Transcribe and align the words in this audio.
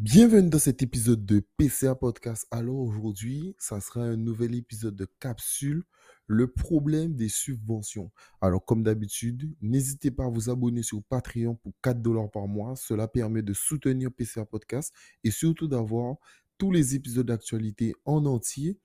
Bienvenue 0.00 0.48
dans 0.48 0.60
cet 0.60 0.80
épisode 0.80 1.26
de 1.26 1.42
PCA 1.56 1.96
Podcast. 1.96 2.46
Alors 2.52 2.78
aujourd'hui, 2.78 3.56
ça 3.58 3.80
sera 3.80 4.02
un 4.02 4.16
nouvel 4.16 4.54
épisode 4.54 4.94
de 4.94 5.08
capsule, 5.18 5.82
le 6.28 6.46
problème 6.46 7.16
des 7.16 7.28
subventions. 7.28 8.12
Alors 8.40 8.64
comme 8.64 8.84
d'habitude, 8.84 9.56
n'hésitez 9.60 10.12
pas 10.12 10.26
à 10.26 10.28
vous 10.28 10.50
abonner 10.50 10.84
sur 10.84 11.02
Patreon 11.02 11.56
pour 11.56 11.72
4 11.82 12.00
dollars 12.00 12.30
par 12.30 12.46
mois. 12.46 12.76
Cela 12.76 13.08
permet 13.08 13.42
de 13.42 13.52
soutenir 13.52 14.12
PCA 14.12 14.44
Podcast 14.44 14.94
et 15.24 15.32
surtout 15.32 15.66
d'avoir 15.66 16.14
tous 16.58 16.70
les 16.70 16.94
épisodes 16.94 17.26
d'actualité 17.26 17.92
en 18.04 18.24
entier 18.24 18.78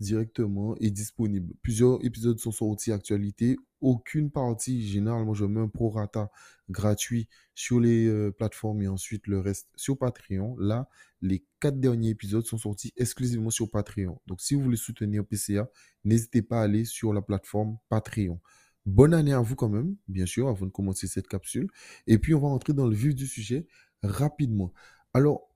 directement 0.00 0.76
est 0.78 0.90
disponible. 0.90 1.54
Plusieurs 1.62 2.04
épisodes 2.04 2.38
sont 2.38 2.52
sortis 2.52 2.92
actualité. 2.92 3.56
Aucune 3.80 4.30
partie, 4.30 4.86
généralement, 4.86 5.34
je 5.34 5.44
mets 5.44 5.60
un 5.60 5.68
prorata 5.68 6.30
gratuit 6.68 7.28
sur 7.54 7.80
les 7.80 8.06
euh, 8.06 8.30
plateformes 8.30 8.82
et 8.82 8.88
ensuite 8.88 9.26
le 9.26 9.40
reste 9.40 9.68
sur 9.76 9.98
Patreon. 9.98 10.56
Là, 10.58 10.88
les 11.22 11.44
quatre 11.60 11.80
derniers 11.80 12.10
épisodes 12.10 12.44
sont 12.44 12.58
sortis 12.58 12.92
exclusivement 12.96 13.50
sur 13.50 13.70
Patreon. 13.70 14.20
Donc, 14.26 14.40
si 14.40 14.54
vous 14.54 14.62
voulez 14.62 14.76
soutenir 14.76 15.24
PCA, 15.24 15.68
n'hésitez 16.04 16.42
pas 16.42 16.60
à 16.60 16.64
aller 16.64 16.84
sur 16.84 17.12
la 17.12 17.22
plateforme 17.22 17.78
Patreon. 17.88 18.40
Bonne 18.86 19.14
année 19.14 19.32
à 19.32 19.40
vous 19.40 19.56
quand 19.56 19.68
même, 19.68 19.96
bien 20.08 20.26
sûr, 20.26 20.48
avant 20.48 20.66
de 20.66 20.70
commencer 20.70 21.06
cette 21.06 21.28
capsule. 21.28 21.68
Et 22.06 22.18
puis, 22.18 22.34
on 22.34 22.40
va 22.40 22.48
entrer 22.48 22.72
dans 22.72 22.86
le 22.86 22.94
vif 22.94 23.14
du 23.14 23.26
sujet 23.26 23.66
rapidement. 24.02 24.72
Alors, 25.12 25.49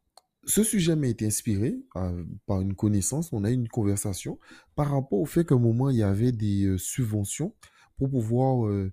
ce 0.47 0.62
sujet 0.62 0.97
m'a 0.97 1.09
été 1.09 1.27
inspiré 1.27 1.77
euh, 1.97 2.25
par 2.47 2.61
une 2.61 2.75
connaissance, 2.75 3.33
on 3.33 3.45
a 3.45 3.51
eu 3.51 3.55
une 3.55 3.69
conversation 3.69 4.39
par 4.75 4.91
rapport 4.91 5.20
au 5.20 5.27
fait 5.27 5.45
qu'à 5.45 5.55
un 5.55 5.59
moment, 5.59 5.91
il 5.91 5.97
y 5.97 6.03
avait 6.03 6.33
des 6.33 6.65
euh, 6.65 6.79
subventions 6.79 7.55
pour 7.97 8.11
pouvoir, 8.11 8.67
euh, 8.67 8.93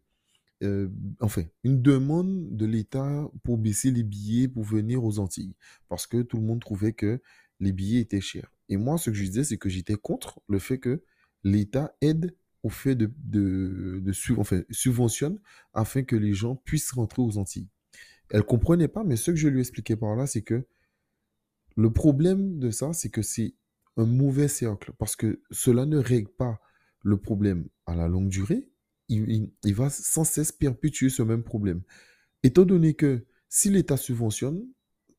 enfin, 1.19 1.43
une 1.63 1.81
demande 1.81 2.55
de 2.55 2.65
l'État 2.65 3.27
pour 3.43 3.57
baisser 3.57 3.91
les 3.91 4.03
billets 4.03 4.47
pour 4.47 4.63
venir 4.63 5.03
aux 5.03 5.19
Antilles, 5.19 5.55
parce 5.89 6.07
que 6.07 6.21
tout 6.21 6.37
le 6.37 6.43
monde 6.43 6.61
trouvait 6.61 6.93
que 6.93 7.21
les 7.59 7.71
billets 7.71 8.01
étaient 8.01 8.21
chers. 8.21 8.51
Et 8.69 8.77
moi, 8.77 8.97
ce 8.97 9.09
que 9.09 9.15
je 9.15 9.23
disais, 9.23 9.43
c'est 9.43 9.57
que 9.57 9.69
j'étais 9.69 9.95
contre 9.95 10.39
le 10.47 10.59
fait 10.59 10.77
que 10.77 11.03
l'État 11.43 11.95
aide 12.01 12.35
au 12.63 12.69
fait 12.69 12.95
de, 12.95 13.11
de, 13.17 14.03
afin 15.73 16.03
que 16.03 16.15
les 16.15 16.33
gens 16.33 16.55
puissent 16.55 16.91
rentrer 16.91 17.21
aux 17.21 17.37
Antilles. 17.37 17.67
Elle 18.29 18.43
comprenait 18.43 18.87
pas, 18.87 19.03
mais 19.03 19.15
ce 19.15 19.31
que 19.31 19.37
je 19.37 19.47
lui 19.47 19.59
expliquais 19.59 19.95
par 19.95 20.15
là, 20.15 20.27
c'est 20.27 20.41
que 20.43 20.65
le 21.75 21.91
problème 21.91 22.59
de 22.59 22.71
ça, 22.71 22.93
c'est 22.93 23.09
que 23.09 23.21
c'est 23.21 23.55
un 23.97 24.05
mauvais 24.05 24.47
cercle 24.47 24.93
parce 24.97 25.15
que 25.15 25.41
cela 25.51 25.85
ne 25.85 25.97
règle 25.97 26.29
pas 26.29 26.59
le 27.03 27.17
problème 27.17 27.67
à 27.85 27.95
la 27.95 28.07
longue 28.07 28.29
durée. 28.29 28.69
Il, 29.09 29.51
va 29.65 29.89
sans 29.89 30.23
cesse 30.23 30.53
perpétuer 30.53 31.09
ce 31.09 31.21
même 31.21 31.43
problème. 31.43 31.81
Étant 32.43 32.63
donné 32.63 32.93
que 32.93 33.25
si 33.49 33.69
l'État 33.69 33.97
subventionne, 33.97 34.65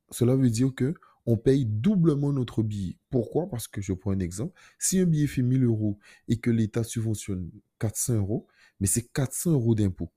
cela 0.09 0.35
veut 0.35 0.49
dire 0.49 0.73
que 0.73 0.95
on 1.25 1.37
paye 1.37 1.65
doublement 1.65 2.33
notre 2.33 2.63
billet. 2.63 2.97
Pourquoi? 3.09 3.47
Parce 3.49 3.67
que 3.67 3.81
je 3.81 3.93
prends 3.93 4.11
un 4.11 4.19
exemple. 4.19 4.59
Si 4.79 4.99
un 4.99 5.05
billet 5.05 5.27
fait 5.27 5.43
1000 5.43 5.63
euros 5.63 5.99
et 6.27 6.37
que 6.37 6.49
l'État 6.49 6.83
subventionne 6.83 7.49
400 7.79 8.15
euros, 8.15 8.47
mais 8.79 8.87
c'est 8.87 9.07
400 9.13 9.51
euros 9.51 9.75
d'impôt. 9.75 10.11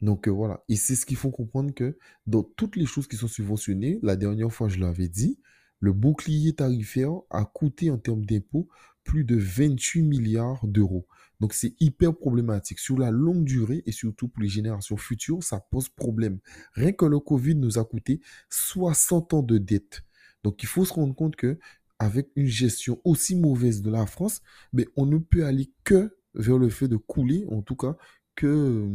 Donc 0.00 0.28
euh, 0.28 0.30
voilà. 0.30 0.62
Et 0.68 0.76
c'est 0.76 0.94
ce 0.94 1.04
qu'il 1.04 1.16
faut 1.16 1.30
comprendre 1.30 1.74
que 1.74 1.98
dans 2.26 2.42
toutes 2.42 2.76
les 2.76 2.86
choses 2.86 3.08
qui 3.08 3.16
sont 3.16 3.28
subventionnées, 3.28 3.98
la 4.02 4.16
dernière 4.16 4.52
fois 4.52 4.68
je 4.68 4.78
l'avais 4.78 5.08
dit, 5.08 5.38
le 5.80 5.92
bouclier 5.92 6.54
tarifaire 6.54 7.12
a 7.30 7.44
coûté 7.44 7.90
en 7.90 7.98
termes 7.98 8.24
d'impôts 8.24 8.68
plus 9.04 9.24
de 9.24 9.36
28 9.36 10.02
milliards 10.02 10.66
d'euros. 10.66 11.06
Donc 11.40 11.54
c'est 11.54 11.74
hyper 11.80 12.14
problématique. 12.14 12.78
Sur 12.78 12.98
la 12.98 13.10
longue 13.10 13.44
durée 13.44 13.82
et 13.86 13.92
surtout 13.92 14.28
pour 14.28 14.42
les 14.42 14.48
générations 14.48 14.96
futures, 14.96 15.42
ça 15.42 15.60
pose 15.60 15.88
problème. 15.88 16.40
Rien 16.74 16.92
que 16.92 17.04
le 17.04 17.20
Covid 17.20 17.54
nous 17.54 17.78
a 17.78 17.84
coûté 17.84 18.20
60 18.50 19.34
ans 19.34 19.42
de 19.42 19.58
dette. 19.58 20.02
Donc 20.42 20.62
il 20.62 20.66
faut 20.66 20.84
se 20.84 20.92
rendre 20.92 21.14
compte 21.14 21.36
que 21.36 21.58
avec 21.98 22.28
une 22.36 22.46
gestion 22.46 23.00
aussi 23.04 23.34
mauvaise 23.34 23.82
de 23.82 23.90
la 23.90 24.06
France, 24.06 24.40
mais 24.72 24.86
on 24.96 25.06
ne 25.06 25.18
peut 25.18 25.44
aller 25.44 25.72
que 25.84 26.16
vers 26.34 26.58
le 26.58 26.68
fait 26.68 26.86
de 26.86 26.96
couler, 26.96 27.44
en 27.50 27.62
tout 27.62 27.74
cas, 27.76 27.96
que 28.36 28.86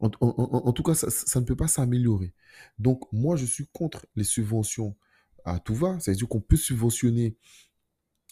en, 0.00 0.72
tout 0.72 0.82
cas, 0.82 0.94
ça, 0.94 1.40
ne 1.40 1.46
peut 1.46 1.56
pas 1.56 1.68
s'améliorer. 1.68 2.34
Donc, 2.78 3.10
moi, 3.12 3.36
je 3.36 3.46
suis 3.46 3.66
contre 3.72 4.06
les 4.16 4.24
subventions 4.24 4.96
tout 5.64 5.74
va. 5.74 5.98
C'est-à-dire 6.00 6.28
qu'on 6.28 6.40
peut 6.40 6.56
subventionner, 6.56 7.36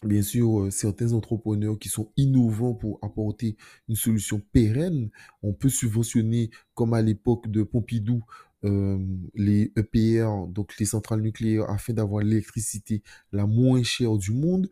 bien 0.03 0.21
sûr, 0.21 0.61
euh, 0.61 0.69
certains 0.71 1.13
entrepreneurs 1.13 1.77
qui 1.79 1.89
sont 1.89 2.11
innovants 2.17 2.73
pour 2.73 2.99
apporter 3.01 3.55
une 3.87 3.95
solution 3.95 4.41
pérenne. 4.51 5.09
On 5.41 5.53
peut 5.53 5.69
subventionner, 5.69 6.49
comme 6.73 6.93
à 6.93 7.01
l'époque 7.01 7.49
de 7.49 7.63
Pompidou, 7.63 8.23
euh, 8.65 8.97
les 9.35 9.73
EPR, 9.75 10.47
donc 10.47 10.77
les 10.79 10.85
centrales 10.85 11.21
nucléaires, 11.21 11.69
afin 11.69 11.93
d'avoir 11.93 12.23
l'électricité 12.23 13.03
la 13.31 13.45
moins 13.45 13.83
chère 13.83 14.17
du 14.17 14.31
monde. 14.31 14.69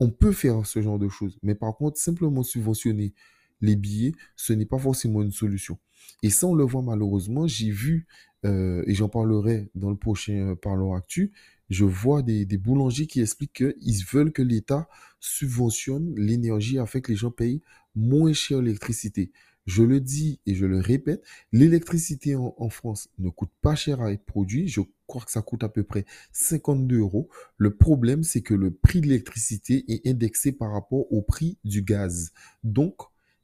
On 0.00 0.10
peut 0.10 0.32
faire 0.32 0.66
ce 0.66 0.82
genre 0.82 0.98
de 0.98 1.08
choses. 1.08 1.38
Mais 1.42 1.54
par 1.54 1.76
contre, 1.76 1.98
simplement 1.98 2.42
subventionner 2.42 3.14
les 3.60 3.76
billets, 3.76 4.12
ce 4.36 4.52
n'est 4.52 4.66
pas 4.66 4.78
forcément 4.78 5.22
une 5.22 5.30
solution. 5.30 5.78
Et 6.22 6.30
ça, 6.30 6.46
on 6.46 6.54
le 6.54 6.64
voit 6.64 6.82
malheureusement. 6.82 7.46
J'ai 7.46 7.70
vu, 7.70 8.06
euh, 8.44 8.82
et 8.86 8.94
j'en 8.94 9.08
parlerai 9.08 9.70
dans 9.74 9.90
le 9.90 9.96
prochain 9.96 10.56
Parlons 10.60 10.94
Actu, 10.94 11.32
je 11.70 11.84
vois 11.84 12.22
des, 12.22 12.46
boulangers 12.58 13.06
qui 13.06 13.20
expliquent 13.20 13.52
qu'ils 13.52 14.04
veulent 14.04 14.32
que 14.32 14.42
l'État 14.42 14.88
subventionne 15.20 16.14
l'énergie 16.16 16.78
afin 16.78 17.00
que 17.00 17.12
les 17.12 17.16
gens 17.16 17.30
payent 17.30 17.62
moins 17.94 18.32
cher 18.32 18.60
l'électricité. 18.60 19.32
Je 19.66 19.82
le 19.82 20.00
dis 20.00 20.40
et 20.44 20.54
je 20.54 20.66
le 20.66 20.78
répète, 20.78 21.24
l'électricité 21.52 22.36
en, 22.36 22.68
France 22.68 23.08
ne 23.18 23.30
coûte 23.30 23.50
pas 23.62 23.74
cher 23.74 24.02
à 24.02 24.12
être 24.12 24.24
produit. 24.24 24.68
Je 24.68 24.82
crois 25.06 25.24
que 25.24 25.30
ça 25.30 25.40
coûte 25.40 25.64
à 25.64 25.70
peu 25.70 25.84
près 25.84 26.04
52 26.32 26.98
euros. 26.98 27.30
Le 27.56 27.74
problème, 27.74 28.24
c'est 28.24 28.42
que 28.42 28.52
le 28.52 28.70
prix 28.70 29.00
de 29.00 29.06
l'électricité 29.06 29.84
est 29.88 30.06
indexé 30.06 30.52
par 30.52 30.72
rapport 30.72 31.10
au 31.10 31.22
prix 31.22 31.56
du 31.64 31.80
gaz. 31.80 32.32
Donc, 32.62 32.96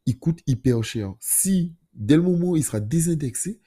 il 0.05 0.19
coûte 0.19 0.41
hyper 0.47 0.85
cher. 0.85 1.15
Si, 1.21 1.75
dès 1.95 2.17
le 2.17 2.23
moment 2.23 2.51
où 2.51 2.57
il 2.57 2.65
sera 2.65 2.81
désindexé, 2.81 3.61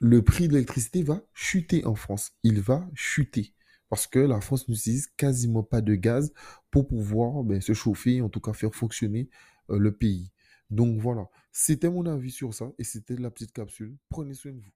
le 0.00 0.22
prix 0.22 0.48
de 0.48 0.54
l'électricité 0.54 1.02
va 1.02 1.22
chuter 1.34 1.84
en 1.84 1.94
France. 1.94 2.32
Il 2.42 2.62
va 2.62 2.88
chuter 2.94 3.52
parce 3.88 4.06
que 4.06 4.18
la 4.18 4.40
France 4.40 4.68
n'utilise 4.68 5.08
quasiment 5.16 5.62
pas 5.62 5.80
de 5.80 5.94
gaz 5.94 6.32
pour 6.70 6.86
pouvoir 6.88 7.44
ben, 7.44 7.60
se 7.60 7.74
chauffer, 7.74 8.20
en 8.20 8.28
tout 8.28 8.40
cas 8.40 8.52
faire 8.52 8.74
fonctionner 8.74 9.28
euh, 9.70 9.78
le 9.78 9.92
pays. 9.92 10.30
Donc 10.70 11.00
voilà, 11.00 11.28
c'était 11.52 11.90
mon 11.90 12.06
avis 12.06 12.30
sur 12.30 12.54
ça 12.54 12.72
et 12.78 12.84
c'était 12.84 13.16
la 13.16 13.30
petite 13.30 13.52
capsule. 13.52 13.96
Prenez 14.08 14.34
soin 14.34 14.52
de 14.52 14.60
vous. 14.60 14.72